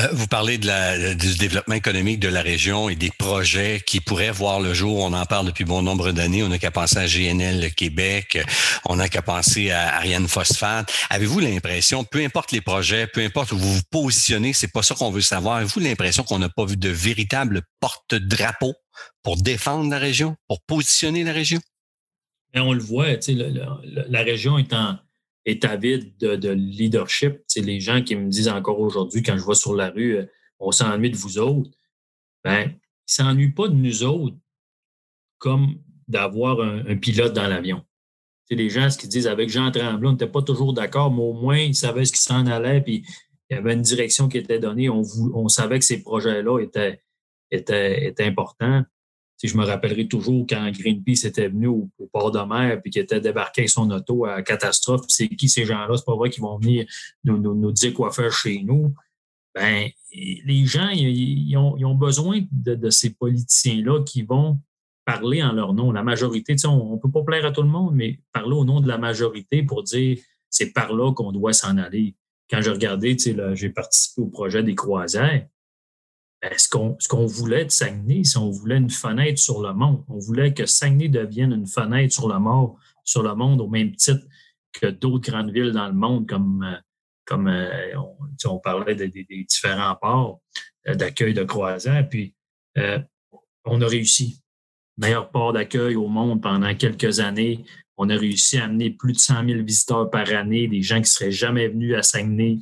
[0.00, 4.58] Euh, vous parlez du développement économique de la région et des projets qui pourraient voir
[4.58, 4.98] le jour.
[4.98, 6.42] On en parle depuis bon nombre d'années.
[6.42, 8.44] On n'a qu'à penser à GNL Québec.
[8.86, 10.92] On n'a qu'à penser à Ariane Phosphate.
[11.10, 14.96] Avez-vous l'impression, peu importe les projets, peu importe où vous vous positionnez, c'est pas ça
[14.96, 15.56] qu'on veut savoir.
[15.56, 18.74] Avez-vous l'impression qu'on n'a pas vu de véritable porte-drapeau?
[19.22, 21.60] Pour défendre la région, pour positionner la région?
[22.54, 24.96] Et on le voit, la, région est en,
[25.44, 27.40] est avide de, de leadership.
[27.56, 30.26] Les gens qui me disent encore aujourd'hui, quand je vois sur la rue, euh,
[30.58, 31.70] on s'ennuie de vous autres.
[32.44, 34.36] Ben, ils ne s'ennuient pas de nous autres
[35.38, 35.78] comme
[36.08, 37.84] d'avoir un, pilote dans l'avion.
[38.46, 41.22] C'est les gens ce qu'ils disent avec Jean Tremblay, on n'était pas toujours d'accord, mais
[41.22, 43.04] au moins, ils savaient ce qui s'en allait, puis
[43.50, 44.88] il y avait une direction qui était donnée.
[44.88, 45.02] On,
[45.34, 47.03] on savait que ces projets-là étaient,
[47.54, 48.84] étaient, étaient importants
[49.46, 53.20] je me rappellerai toujours quand Greenpeace était venu au, port de mer puis qu'il était
[53.20, 55.04] débarqué avec son auto à catastrophe.
[55.08, 55.96] C'est qui ces gens-là?
[55.96, 56.86] C'est pas vrai qu'ils vont venir
[57.24, 58.94] nous, dire quoi faire chez nous.
[59.54, 64.60] Ben, les gens, ils, ont, besoin de, ces politiciens-là qui vont
[65.04, 65.92] parler en leur nom.
[65.92, 68.80] La majorité, on ne peut pas plaire à tout le monde, mais parler au nom
[68.80, 70.18] de la majorité pour dire
[70.50, 72.14] c'est par là qu'on doit s'en aller.
[72.50, 73.16] Quand je regardais,
[73.54, 75.46] j'ai participé au projet des croisières
[76.56, 76.68] ce
[77.08, 80.04] qu'on voulait de Saguenay, c'est on voulait une fenêtre sur le monde?
[80.08, 83.94] On voulait que Saguenay devienne une fenêtre sur le monde, sur le monde au même
[83.96, 84.24] titre
[84.72, 86.76] que d'autres grandes villes dans le monde, comme, euh,
[87.24, 87.94] comme euh,
[88.46, 90.40] on, parlait des, différents ports
[90.88, 92.08] euh, d'accueil de croisière.
[92.08, 92.34] Puis,
[93.64, 94.40] on a réussi.
[94.96, 97.64] Meilleur port d'accueil au monde pendant quelques années.
[97.96, 101.02] On a réussi à amener plus de 100 000 visiteurs par année, des gens qui
[101.02, 102.58] ne seraient jamais venus à Saguenay,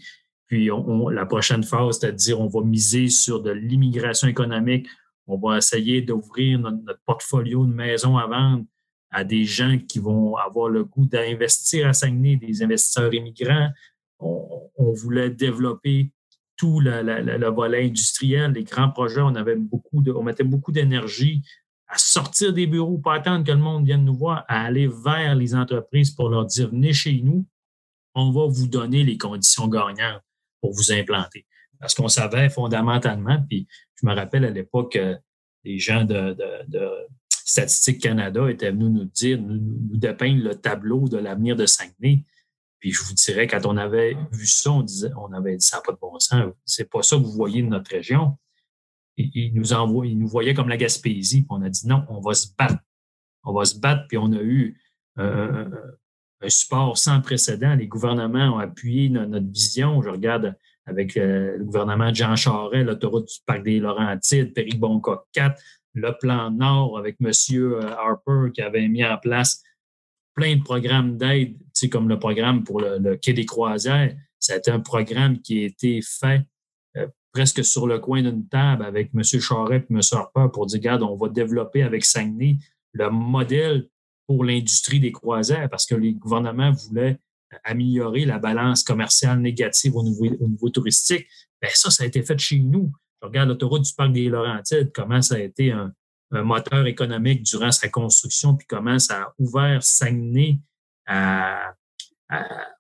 [0.53, 0.69] puis
[1.13, 4.87] la prochaine phase, c'est-à-dire on va miser sur de l'immigration économique.
[5.27, 8.67] On va essayer d'ouvrir notre, portfolio de maisons à vendre
[9.11, 13.71] à des gens qui vont avoir le goût d'investir à Saguenay, des investisseurs immigrants.
[14.19, 16.13] On, voulait développer
[16.59, 19.23] tout le, volet industriel, les grands projets.
[19.23, 21.41] On on mettait beaucoup d'énergie
[21.89, 25.35] à sortir des bureaux, pas attendre que le monde vienne nous voir, à aller vers
[25.35, 27.47] les entreprises pour leur dire venez chez nous,
[28.15, 30.21] on va vous donner les conditions gagnantes
[30.63, 31.45] pour vous implanter.
[31.79, 33.67] Parce qu'on savait fondamentalement, puis
[34.01, 34.99] je me rappelle à l'époque,
[35.65, 36.37] les gens de,
[37.45, 39.59] Statistique Canada étaient venus nous dire, nous,
[39.99, 42.25] dépeindre le tableau de l'avenir de Saguenay.
[42.79, 45.79] Puis je vous dirais, quand on avait vu ça, on, disait, on avait dit ça
[45.79, 46.53] n'a pas de bon sens.
[46.65, 48.39] C'est pas ça que vous voyez de notre région.
[49.17, 51.43] Ils nous envoient, ils nous voyaient comme la Gaspésie.
[51.43, 52.83] Puis on a dit non, on va se battre.
[53.45, 54.07] On va se battre.
[54.09, 54.81] Puis on a eu
[55.17, 55.69] un,
[56.43, 57.75] un support sans précédent.
[57.75, 60.03] Les gouvernements ont appuyé notre, vision.
[60.03, 60.55] Je regarde
[60.87, 65.61] avec euh, le gouvernement de Jean Charest, l'autoroute du Parc des Laurentides, Péribonca 4,
[65.95, 67.31] le plan Nord avec M.
[67.53, 69.63] Euh, Harper qui avait mis en place
[70.35, 71.57] plein de programmes d'aide,
[71.91, 74.15] comme le programme pour le, Quai des Croisières.
[74.41, 76.43] C'était un programme qui a été fait
[76.97, 79.23] euh, presque sur le coin d'une table avec M.
[79.23, 80.01] Charest et M.
[80.11, 82.57] Harper pour dire, regarde, on va développer avec Saguenay
[82.93, 83.89] le modèle
[84.33, 87.19] pour l'industrie des croisières parce que les gouvernements voulaient
[87.65, 91.27] améliorer la balance commerciale négative au niveau, au niveau touristique.
[91.61, 92.91] Bien, ça, ça a été fait chez nous.
[93.21, 95.93] je regarde l'autoroute du parc des Laurentides, comment ça a été un,
[96.31, 100.61] moteur économique durant sa construction, puis comment ça a ouvert Saguenay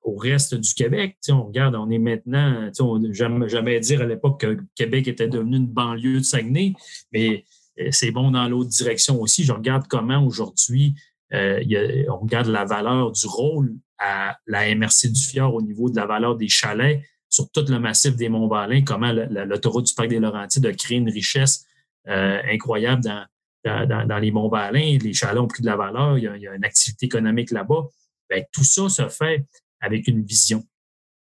[0.02, 1.18] au reste du Québec.
[1.28, 5.28] on regarde, on est maintenant, on ne jamais, jamais dire à l'époque que Québec était
[5.28, 6.72] devenu une banlieue de Saguenay,
[7.12, 7.44] mais
[7.78, 9.44] euh, c'est bon dans l'autre direction aussi.
[9.44, 10.94] Je regarde comment aujourd'hui,
[11.34, 15.96] euh, on regarde la valeur du rôle à la MRC du Fjord au niveau de
[15.96, 20.20] la valeur des chalets sur tout le massif des Monts-Valin, comment l'autoroute du Parc des
[20.20, 21.66] Laurentides a créé une richesse
[22.08, 23.02] euh, incroyable
[23.64, 24.98] dans, les Monts-Valin.
[25.00, 27.88] Les chalets ont pris de la valeur, il y a, une activité économique là-bas.
[28.28, 29.46] Ben, tout ça se fait
[29.80, 30.62] avec une vision.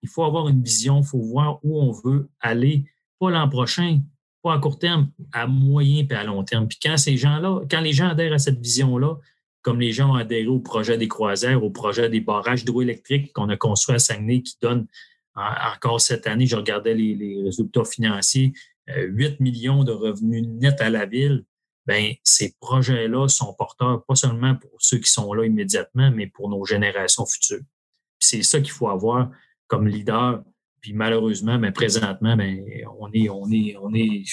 [0.01, 2.85] Il faut avoir une vision, il faut voir où on veut aller,
[3.19, 3.99] pas l'an prochain,
[4.41, 6.67] pas à court terme, à moyen et à long terme.
[6.67, 9.17] Puis quand ces gens-là, quand les gens adhèrent à cette vision-là,
[9.62, 13.50] comme les gens ont adhéré au projet des croisières, au projet des barrages hydroélectriques qu'on
[13.50, 14.88] a construit à Saguenay qui donne
[15.36, 18.54] encore cette année, je regardais les, résultats financiers,
[18.88, 21.45] 8 euh, millions de revenus nets à la ville.
[21.86, 26.50] Ben, ces projets-là sont porteurs pas seulement pour ceux qui sont là immédiatement, mais pour
[26.50, 27.63] nos générations futures.
[28.19, 29.32] C'est ça qu'il faut avoir
[29.67, 30.43] comme leader.
[30.82, 32.63] Puis malheureusement, mais ben, présentement, ben,
[33.00, 34.24] on est, on est, on est,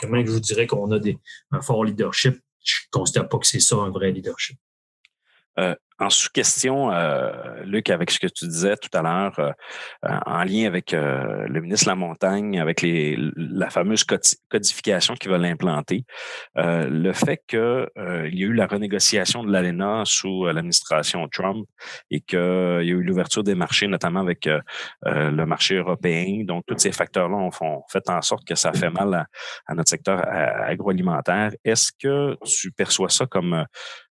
[0.00, 1.18] comment je vous dirais qu'on a des,
[1.50, 2.38] un fort leadership.
[2.66, 4.58] Je ne constate pas que c'est ça un vrai leadership.
[5.58, 10.44] Euh, en sous-question, euh, Luc, avec ce que tu disais tout à l'heure, euh, en
[10.44, 14.04] lien avec le ministre Lamontagne, avec les, la fameuse
[14.48, 16.04] codification qu'ils veulent implanter,
[16.54, 21.66] le fait qu'il y a eu la renégociation de l'ALENA sous l'administration Trump
[22.10, 24.48] et qu'il y a eu l'ouverture des marchés, notamment avec
[25.04, 26.44] le marché européen.
[26.44, 29.26] Donc, tous ces facteurs-là ont, fait en sorte que ça fait mal à,
[29.66, 31.52] à notre secteur agroalimentaire.
[31.64, 33.64] Est-ce que tu perçois ça comme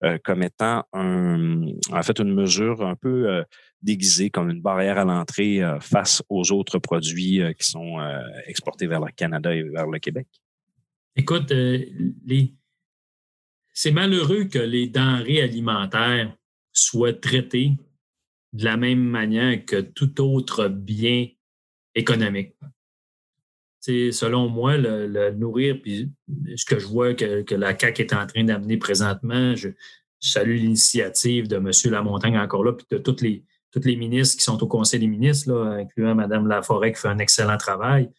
[0.03, 1.61] euh, comme étant un,
[1.93, 3.43] en fait une mesure un peu euh,
[3.83, 7.99] déguisée comme une barrière à l'entrée euh, face aux autres produits qui sont
[8.47, 10.27] exportés vers le Canada et vers le Québec?
[11.17, 11.53] Écoute,
[13.73, 16.37] c'est malheureux que les denrées alimentaires
[16.73, 17.73] soient traitées
[18.53, 21.29] de la même manière que tout autre bien
[21.95, 22.55] économique.
[23.81, 26.11] C'est, selon moi, le, nourrir, puis
[26.55, 29.55] ce que je vois que, que la CAQ est en train d'amener présentement,
[30.21, 31.71] salue l'initiative de M.
[31.91, 35.07] Lamontagne encore là, puis de toutes les, toutes les ministres qui sont au Conseil des
[35.07, 38.11] ministres, là, incluant Mme Laforêt qui fait un excellent travail.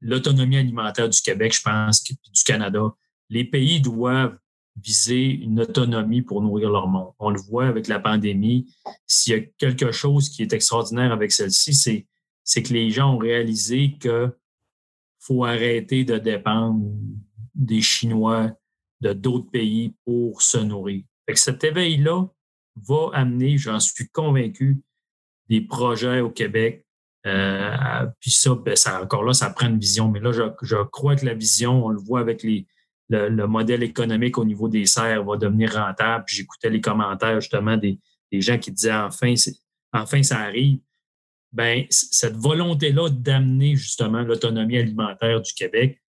[0.00, 2.94] L'autonomie alimentaire du Québec, je pense, puis du Canada.
[3.28, 4.38] Les pays doivent
[4.80, 7.12] viser une autonomie pour nourrir leur monde.
[7.18, 8.72] On le voit avec la pandémie.
[9.06, 12.06] S'il y a quelque chose qui est extraordinaire avec celle-ci, c'est,
[12.44, 14.32] c'est que les gens ont réalisé que
[15.18, 16.80] faut arrêter de dépendre
[17.54, 18.52] des Chinois,
[19.00, 21.04] de d'autres pays pour se nourrir.
[21.36, 22.26] Cet éveil-là
[22.76, 24.80] va amener, j'en suis convaincu,
[25.48, 26.84] des projets au Québec.
[27.26, 30.08] Euh, puis ça, ben, ça, encore là, ça prend une vision.
[30.08, 32.66] Mais là, je, crois que la vision, on le voit avec les,
[33.08, 36.24] le, modèle économique au niveau des serres va devenir rentable.
[36.28, 37.98] J'écoutais les commentaires justement des,
[38.30, 39.34] des, gens qui disaient enfin,
[39.92, 40.78] enfin ça arrive
[41.52, 46.00] ben, cette volonté-là d'amener justement l'autonomie alimentaire du Québec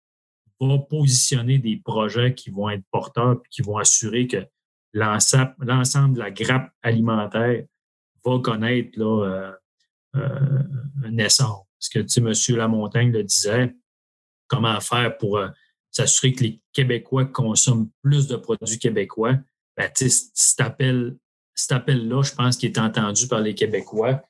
[0.61, 4.45] va positionner des projets qui vont être porteurs et qui vont assurer que
[4.99, 7.65] l'ensemble de la grappe alimentaire
[8.25, 9.53] va connaître là, euh,
[10.17, 10.63] euh,
[11.05, 11.67] un essor.
[11.79, 12.57] Parce que, M.
[12.57, 13.75] Lamontagne le disait,
[14.49, 15.49] comment faire pour euh,
[15.91, 19.37] s'assurer que les Québécois consomment plus de produits québécois.
[19.77, 24.23] Ben, cet appel-là, je pense qu'il est entendu par les Québécois.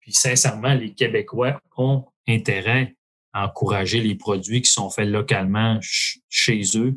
[0.00, 2.96] Puis sincèrement, les Québécois ont intérêt
[3.32, 6.96] à encourager les produits qui sont faits localement chez eux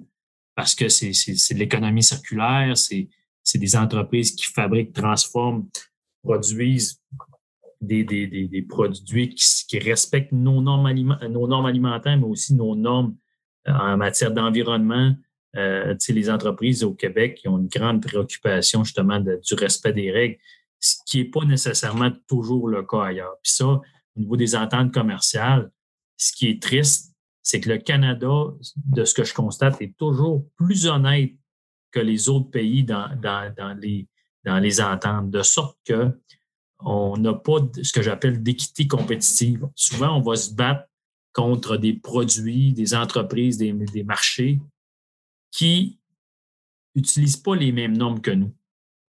[0.56, 3.10] parce que c'est de l'économie circulaire, c'est
[3.56, 5.68] des entreprises qui fabriquent, transforment,
[6.24, 7.02] produisent
[7.82, 10.91] des, des, des, produits qui, qui, respectent nos normes,
[11.30, 13.15] nos normes alimentaires, mais aussi nos normes
[13.68, 15.13] euh, en matière d'environnement.
[15.56, 20.38] Euh, les entreprises au Québec qui ont une grande préoccupation justement du respect des règles
[20.86, 23.38] ce qui n'est pas nécessairement toujours le cas ailleurs.
[23.44, 23.82] Puis ça, au
[24.15, 25.72] niveau des ententes commerciales,
[26.18, 27.14] ce qui est triste,
[27.46, 28.28] c'est que le Canada,
[28.76, 31.36] de ce que je constate, est toujours plus honnête
[31.92, 33.08] que les autres pays dans,
[33.80, 36.12] les, ententes, de sorte que
[36.80, 39.70] on n'a pas ce que j'appelle d'équité compétitive.
[39.76, 40.90] Souvent, on va se battre
[41.34, 44.60] contre des produits, des entreprises, des, des marchés
[45.52, 46.00] qui
[46.96, 48.54] n'utilisent pas les mêmes normes que nous.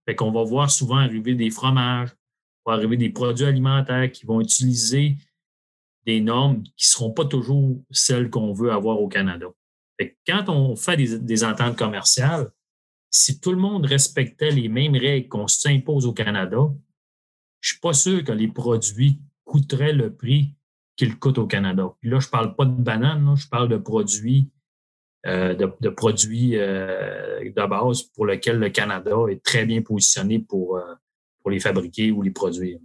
[0.04, 2.10] Fait qu'on va voir souvent arriver des fromages,
[2.66, 5.16] va arriver des produits alimentaires qui vont utiliser
[6.06, 9.46] des normes qui ne seront pas toujours celles qu'on veut avoir au Canada.
[10.26, 12.50] Quand on fait des, ententes commerciales,
[13.10, 16.58] si tout le monde respectait les mêmes règles qu'on s'impose au Canada,
[17.60, 20.54] je ne suis pas sûr que les produits coûteraient le prix
[20.96, 21.94] qu'il coûte au Canada.
[22.00, 24.50] Puis là, je ne parle pas de bananes, je parle de produits
[25.26, 30.76] euh, de, produits euh, de base pour lesquels le Canada est très bien positionné pour,
[30.76, 30.94] euh,
[31.40, 32.78] pour les fabriquer ou les produire.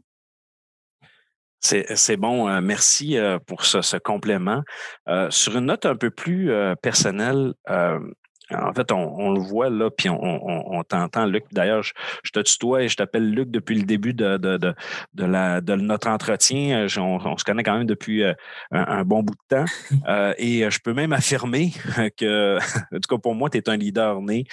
[1.62, 2.62] C'est bon.
[2.62, 4.64] merci pour ce, ce complément.
[5.30, 7.54] sur une note un peu plus personnelle,
[8.54, 11.46] en fait, on, le voit là, puis on, t'entend, Luc.
[11.52, 15.76] D'ailleurs, je, te tutoie et je t'appelle Luc depuis le début de, de, la, de
[15.76, 16.88] notre entretien.
[16.98, 18.34] On, se connaît quand même depuis euh,
[18.72, 19.66] un, bon bout de temps.
[20.08, 21.72] Euh, et je peux même affirmer
[22.18, 24.46] que, en tout cas pour moi, tu es un leader né.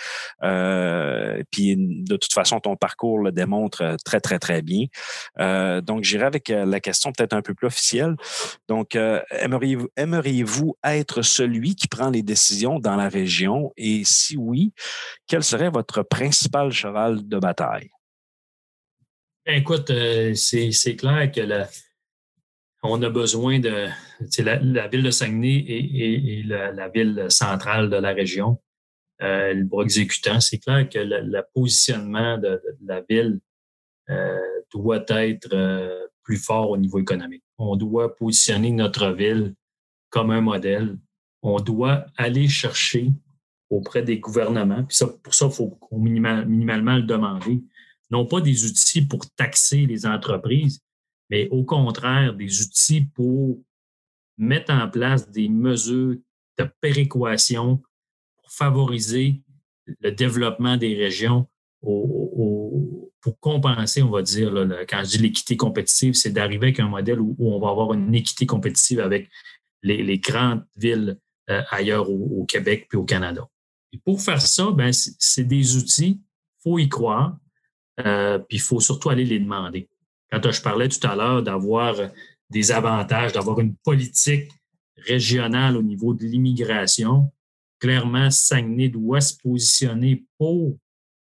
[0.43, 4.87] Euh, puis de toute façon, ton parcours le démontre très, très, très bien.
[5.81, 8.15] donc, j'irai avec la question peut-être un peu plus officielle.
[8.69, 8.97] Donc,
[9.31, 10.45] aimeriez-vous aimeriez
[10.85, 14.73] être celui qui prend les décisions dans la région et et si oui,
[15.27, 17.91] quel serait votre principal cheval de bataille?
[19.47, 21.41] Ben, écoute, euh, c'est clair que
[22.83, 23.89] on a besoin de.
[24.41, 28.59] La, ville de Saguenay et, la, ville centrale de la région,
[29.23, 30.41] euh, le bras exécutant.
[30.41, 33.41] C'est clair que le, positionnement de, la ville
[34.11, 34.39] euh,
[34.73, 37.43] doit être plus fort au niveau économique.
[37.57, 39.55] On doit positionner notre ville
[40.11, 40.99] comme un modèle.
[41.43, 43.13] On doit aller chercher
[43.71, 44.85] auprès des gouvernements.
[44.85, 47.63] Puis ça, pour ça, il faut minimalement le demander.
[48.11, 50.81] Non pas des outils pour taxer les entreprises,
[51.31, 53.59] mais au contraire, des outils pour
[54.39, 56.17] mettre en place des mesures
[56.59, 57.83] de péréquation
[58.37, 59.43] pour favoriser
[60.01, 61.47] le développement des régions
[61.81, 64.53] pour compenser, on va dire,
[64.89, 68.15] quand je dis l'équité compétitive, c'est d'arriver avec un modèle où, on va avoir une
[68.15, 69.29] équité compétitive avec
[69.83, 71.19] les, grandes villes
[71.51, 73.49] euh, ailleurs au, Québec puis au Canada.
[73.93, 77.37] Et pour faire ça, ben, c'est des outils, il faut y croire,
[78.01, 79.89] euh, puis il faut surtout aller les demander.
[80.31, 81.97] Quand je parlais tout à l'heure d'avoir
[82.51, 84.51] des avantages, d'avoir une politique
[84.97, 87.33] régionale au niveau de l'immigration,
[87.79, 90.77] clairement, Saguenay doit se positionner pour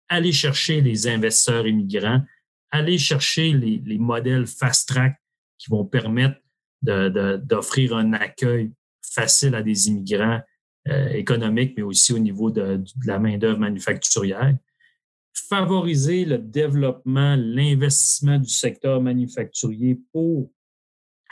[0.09, 2.23] aller chercher les investisseurs immigrants,
[2.71, 5.17] aller chercher les, les modèles fast-track
[5.59, 6.41] qui vont permettre
[6.83, 8.71] d'offrir un accueil
[9.03, 10.41] facile à des immigrants euh,
[11.13, 14.55] économique, mais aussi au niveau de, la main-d'œuvre manufacturière.
[15.49, 20.51] Favoriser le développement, l'investissement du secteur manufacturier pour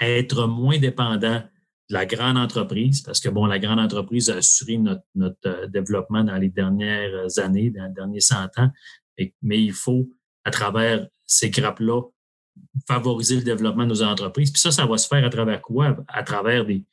[0.00, 1.42] être moins dépendant
[1.88, 5.66] de la grande entreprise, parce que bon, la grande entreprise a assuré notre, notre euh,
[5.66, 8.70] développement dans les dernières années, dans les derniers 100 ans,
[9.42, 10.08] mais il faut,
[10.44, 12.02] à travers ces grappes-là,
[12.88, 14.50] favoriser le développement de nos entreprises.
[14.50, 15.96] Puis ça, ça va se faire à travers quoi?
[16.08, 16.84] À travers des,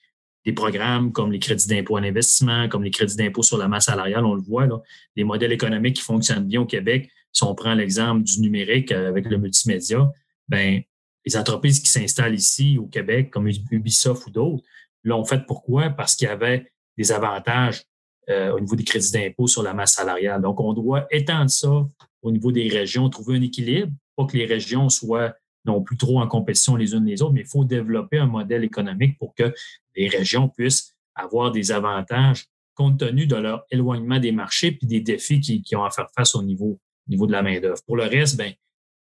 [0.46, 3.86] des programmes comme les crédits d'impôt en investissement, comme les crédits d'impôt sur la masse
[3.86, 4.80] salariale, on le voit, là,
[5.16, 7.10] des modèles économiques qui fonctionnent bien au Québec.
[7.32, 10.12] Si on prend l'exemple du numérique euh, avec le multimédia,
[10.48, 10.82] ben
[11.26, 14.64] les entreprises qui s'installent ici au Québec, comme Ubisoft ou d'autres,
[15.04, 15.90] l'ont fait pourquoi?
[15.92, 17.84] Parce qu'il y avait des avantages
[18.30, 20.42] euh, au niveau des crédits d'impôt sur la masse salariale.
[20.42, 21.88] Donc, on doit étendre ça
[22.22, 25.34] au niveau des régions, trouver un équilibre, pas que les régions soient
[25.66, 28.64] non plus trop en compétition les unes les autres, mais il faut développer un modèle
[28.64, 29.54] économique pour que
[29.96, 35.02] les régions puissent avoir des avantages compte tenu de leur éloignement des marchés puis des
[35.02, 37.82] défis qui, ont à faire face au niveau, niveau de la main-d'œuvre.
[37.86, 38.54] Pour le reste, ben,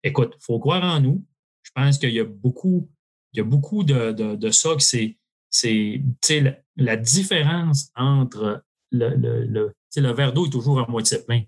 [0.03, 1.23] écoute, il faut croire en nous.
[1.63, 2.89] Je pense qu'il y a beaucoup,
[3.33, 5.17] il y a beaucoup de, de, ça que c'est,
[5.49, 11.19] c'est la, la différence entre le, le, le, le verre d'eau est toujours à moitié
[11.23, 11.43] plein.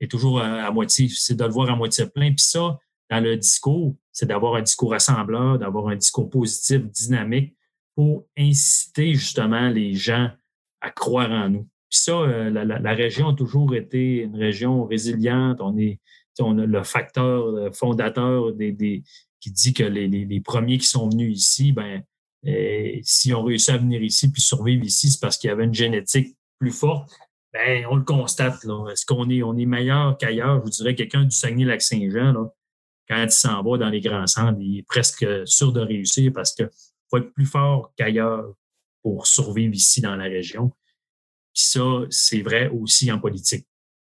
[0.00, 2.30] Est toujours à moitié, c'est de le voir à moitié plein.
[2.30, 2.78] Puis ça,
[3.10, 7.56] dans le discours, c'est d'avoir un discours rassembleur, d'avoir un discours positif, dynamique,
[7.96, 10.30] pour inciter justement les gens
[10.80, 11.68] à croire en nous.
[11.90, 15.60] Puis ça, euh, la, région a toujours été une région résiliente.
[15.60, 15.98] On est,
[16.38, 19.02] on a le facteur euh, fondateur des,
[19.40, 22.02] qui dit que les, premiers qui sont venus ici, ben,
[22.46, 25.64] euh, si on réussit à venir ici puis survivre ici, c'est parce qu'il y avait
[25.64, 27.10] une génétique plus forte.
[27.52, 28.64] Ben, on le constate.
[28.92, 30.58] Est-ce qu'on est, on est meilleur qu'ailleurs?
[30.58, 32.50] Je vous dirais quelqu'un du Saguenay-Lac-Saint-Jean,
[33.10, 36.54] quand il s'en va dans les grands centres, il est presque sûr de réussir parce
[36.54, 36.70] que
[37.10, 38.54] faut être plus fort qu'ailleurs
[39.02, 40.70] pour survivre ici dans la région.
[41.52, 43.66] Puis ça, c'est vrai aussi en politique.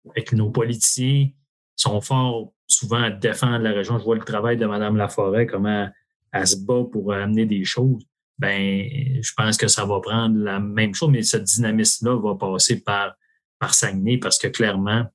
[0.09, 1.29] Avec nos politiciens
[1.77, 3.97] sont forts souvent à défendre la région.
[3.97, 5.89] Je vois le travail de Mme Laforêt, comment
[6.33, 8.05] elle se bat pour amener des choses.
[8.39, 8.85] Ben,
[9.21, 13.13] je pense que ça va prendre la même chose, mais ce dynamisme-là va passer par,
[13.57, 15.05] par Saguenay parce que clairement,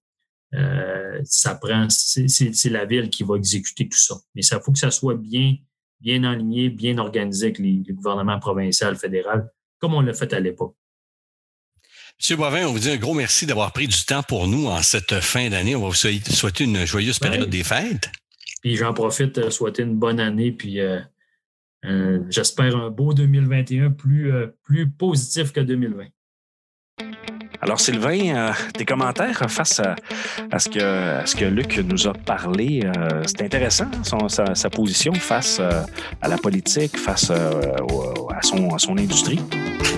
[0.54, 4.14] euh, ça prend, c'est la ville qui va exécuter tout ça.
[4.34, 5.56] Mais ça faut que ça soit bien
[6.00, 10.76] bien aligné, bien organisé avec les, gouvernements provincial, fédéral, comme on l'a fait à l'époque.
[12.20, 14.82] Monsieur Boivin, on vous dit un gros merci d'avoir pris du temps pour nous en
[14.82, 15.74] cette fin d'année.
[15.74, 18.10] On va vous souhaiter une joyeuse période des fêtes.
[18.62, 21.00] Puis j'en profite de souhaiter une bonne année, puis euh,
[22.30, 24.32] J'espère un beau 2021 plus,
[24.64, 26.06] plus positif que 2020.
[27.66, 29.96] Alors, Sylvain, euh, tes commentaires face à,
[30.60, 30.68] ce
[31.34, 33.86] que, Luc nous a parlé, euh, c'est intéressant,
[34.28, 35.82] sa, position face euh,
[36.22, 39.40] à la politique, face à, son, industrie.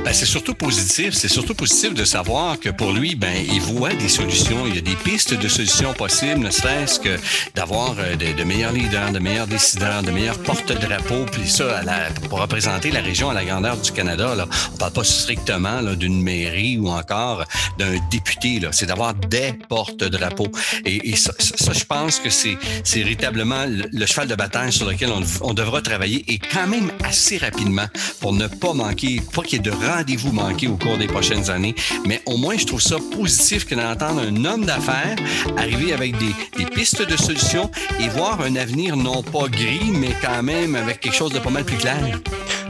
[0.02, 1.12] Ben, c'est surtout positif.
[1.12, 4.66] C'est surtout positif de savoir que pour lui, ben, il voit des solutions.
[4.66, 7.18] Il y a des pistes de solutions possibles, ne serait-ce que
[7.54, 11.82] d'avoir de, meilleurs leaders, de meilleurs décideurs, de meilleurs porte-drapeaux, puis ça,
[12.30, 14.30] pour représenter la région à la grandeur du Canada.
[14.32, 17.44] On ne parle pas strictement d'une mairie ou encore
[17.78, 20.48] d'un député, c'est d'avoir des porte-drapeaux.
[20.84, 22.58] Et, ça, je pense que c'est
[22.94, 27.86] véritablement le, cheval de bataille sur lequel on, devra travailler et quand même assez rapidement
[28.20, 31.50] pour ne pas manquer, pas qu'il y ait de rendez-vous manqués au cours des prochaines
[31.50, 31.74] années.
[32.06, 35.16] Mais au moins, je trouve ça positif que d'entendre un homme d'affaires
[35.56, 40.14] arriver avec des, des pistes de solutions et voir un avenir non pas gris, mais
[40.22, 41.98] quand même avec quelque chose de pas mal plus clair.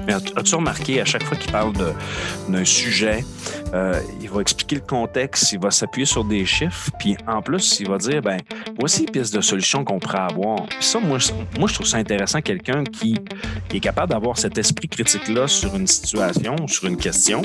[0.07, 1.74] Mais as-tu remarqué, à chaque fois qu'il parle
[2.49, 3.24] d'un sujet,
[3.74, 7.89] euh, il va expliquer contexte, il va s'appuyer sur des chiffres, puis en plus, il
[7.89, 8.39] va dire, ben
[8.79, 10.66] voici les pistes de solutions qu'on pourrait avoir.
[10.66, 11.18] Puis ça, moi,
[11.59, 13.16] moi, je trouve ça intéressant, quelqu'un qui,
[13.72, 17.43] est capable d'avoir cet esprit critique-là sur une situation, sur une question,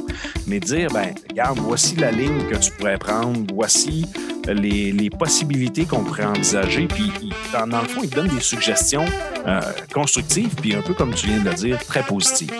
[0.47, 4.05] mais dire, ben regarde, voici la ligne que tu pourrais prendre, voici
[4.47, 7.11] les, possibilités qu'on pourrait envisager, puis
[7.53, 9.05] dans, le fond, il donne des suggestions
[9.47, 9.61] euh,
[9.93, 12.51] constructives, puis un peu comme tu viens de le dire, très positives.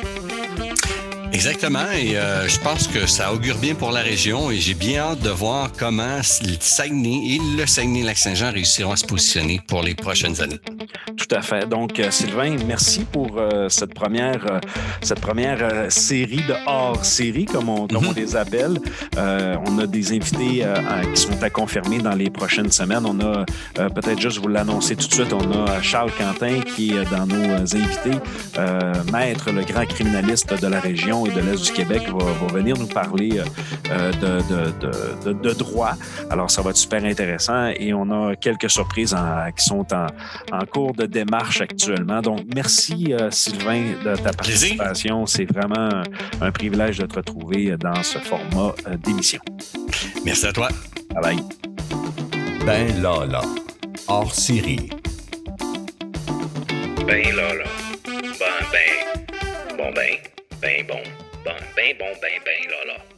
[1.33, 5.01] Exactement, et euh, je pense que ça augure bien pour la région et j'ai bien
[5.01, 9.95] hâte de voir comment le Saguenay et le Saguenay-Lac-Saint-Jean réussiront à se positionner pour les
[9.95, 10.59] prochaines années.
[11.17, 11.67] Tout à fait.
[11.67, 14.59] Donc, euh, Sylvain, merci pour euh, cette première,
[15.01, 18.15] cette première série de hors-série, comme, on, comme on mhm.
[18.15, 18.79] les appelle.
[19.17, 20.63] on a des invités
[21.13, 23.05] qui sont à confirmer dans les prochaines semaines.
[23.05, 23.45] On a,
[23.89, 27.61] peut-être juste vous l'annoncer tout de suite, on a Charles Quentin qui est dans nos
[27.61, 28.17] invités,
[29.11, 32.87] maître, le grand criminaliste de la région et de l'Est du Québec va, venir nous
[32.87, 33.41] parler
[33.91, 34.11] euh,
[35.23, 35.93] de, de, droit.
[36.29, 39.15] Alors, ça va être super intéressant et on a quelques surprises
[39.57, 42.21] qui sont en, cours de démarche actuellement.
[42.21, 45.25] Donc, merci euh, Sylvain de ta participation.
[45.25, 46.03] C'est vraiment
[46.41, 49.39] un, privilège de te retrouver dans ce format euh, d'émission.
[50.25, 50.69] Merci à toi.
[51.13, 51.43] Bye bye.
[52.65, 53.41] Ben là
[54.07, 54.89] hors série.
[57.07, 57.53] Ben là
[58.39, 59.77] Ben ben.
[59.77, 60.17] Bon ben
[60.63, 61.03] ben bon,
[61.43, 63.12] ben, ben bon, ben ben, là, là.